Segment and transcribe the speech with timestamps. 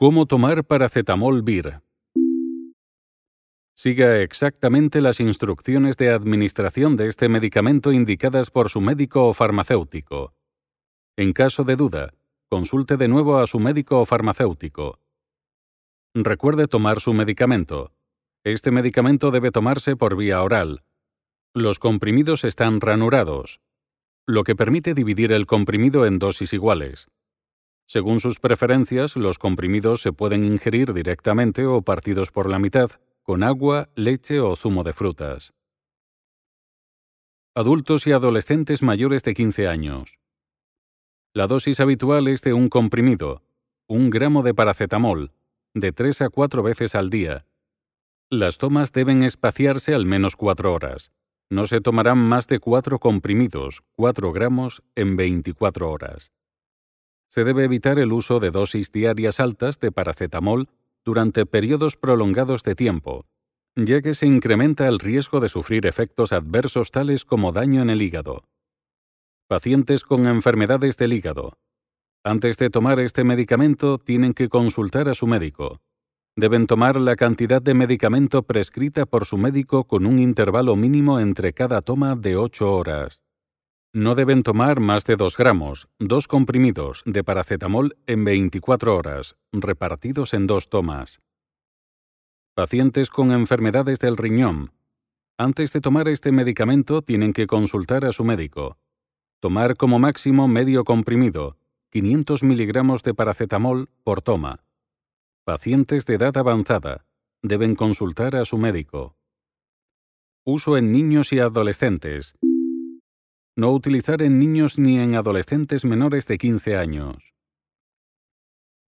[0.00, 1.82] ¿Cómo tomar paracetamol VIR?
[3.74, 10.36] Siga exactamente las instrucciones de administración de este medicamento indicadas por su médico o farmacéutico.
[11.16, 12.14] En caso de duda,
[12.48, 15.00] consulte de nuevo a su médico o farmacéutico.
[16.14, 17.92] Recuerde tomar su medicamento.
[18.44, 20.84] Este medicamento debe tomarse por vía oral.
[21.54, 23.60] Los comprimidos están ranurados,
[24.28, 27.08] lo que permite dividir el comprimido en dosis iguales.
[27.88, 32.90] Según sus preferencias, los comprimidos se pueden ingerir directamente o partidos por la mitad,
[33.22, 35.54] con agua, leche o zumo de frutas.
[37.54, 40.18] Adultos y adolescentes mayores de 15 años.
[41.32, 43.42] La dosis habitual es de un comprimido,
[43.86, 45.32] un gramo de paracetamol,
[45.72, 47.46] de 3 a 4 veces al día.
[48.28, 51.10] Las tomas deben espaciarse al menos 4 horas.
[51.48, 56.32] No se tomarán más de 4 comprimidos, 4 gramos, en 24 horas.
[57.28, 60.68] Se debe evitar el uso de dosis diarias altas de paracetamol
[61.04, 63.26] durante periodos prolongados de tiempo,
[63.76, 68.02] ya que se incrementa el riesgo de sufrir efectos adversos tales como daño en el
[68.02, 68.44] hígado.
[69.46, 71.58] Pacientes con enfermedades del hígado.
[72.24, 75.80] Antes de tomar este medicamento tienen que consultar a su médico.
[76.36, 81.52] Deben tomar la cantidad de medicamento prescrita por su médico con un intervalo mínimo entre
[81.52, 83.22] cada toma de 8 horas.
[83.94, 90.34] No deben tomar más de 2 gramos, dos comprimidos de paracetamol en 24 horas, repartidos
[90.34, 91.22] en dos tomas.
[92.54, 94.72] Pacientes con enfermedades del riñón.
[95.38, 98.76] Antes de tomar este medicamento tienen que consultar a su médico.
[99.40, 101.56] Tomar como máximo medio comprimido,
[101.90, 104.64] 500 miligramos de paracetamol por toma.
[105.44, 107.06] Pacientes de edad avanzada.
[107.40, 109.16] Deben consultar a su médico.
[110.44, 112.34] Uso en niños y adolescentes.
[113.58, 117.16] No utilizar en niños ni en adolescentes menores de 15 años.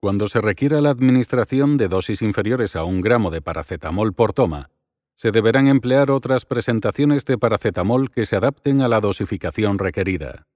[0.00, 4.70] Cuando se requiera la administración de dosis inferiores a un gramo de paracetamol por toma,
[5.16, 10.46] se deberán emplear otras presentaciones de paracetamol que se adapten a la dosificación requerida.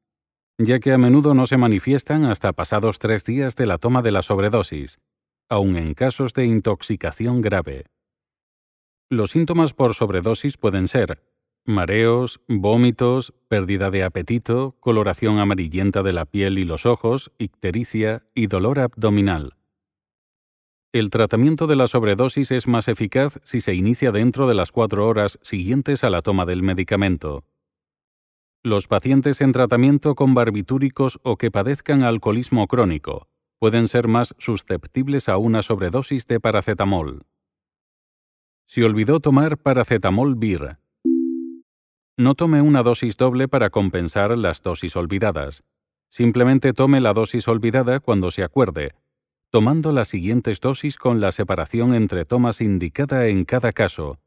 [0.58, 4.12] ya que a menudo no se manifiestan hasta pasados tres días de la toma de
[4.12, 5.00] la sobredosis,
[5.48, 7.86] aun en casos de intoxicación grave.
[9.12, 11.22] Los síntomas por sobredosis pueden ser
[11.66, 18.48] mareos, vómitos, pérdida de apetito, coloración amarillenta de la piel y los ojos, ictericia y
[18.48, 19.56] dolor abdominal.
[20.92, 25.08] El tratamiento de la sobredosis es más eficaz si se inicia dentro de las cuatro
[25.08, 27.46] horas siguientes a la toma del medicamento.
[28.62, 35.30] Los pacientes en tratamiento con barbitúricos o que padezcan alcoholismo crónico pueden ser más susceptibles
[35.30, 37.26] a una sobredosis de paracetamol.
[38.66, 40.78] Si olvidó tomar paracetamol VIR,
[42.18, 45.64] no tome una dosis doble para compensar las dosis olvidadas.
[46.10, 48.94] Simplemente tome la dosis olvidada cuando se acuerde,
[49.50, 54.20] tomando las siguientes dosis con la separación entre tomas indicada en cada caso,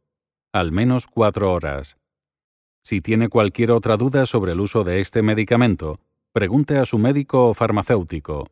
[0.52, 1.96] al menos cuatro horas.
[2.82, 6.00] Si tiene cualquier otra duda sobre el uso de este medicamento,
[6.32, 8.48] pregunte a su médico o farmacéutico.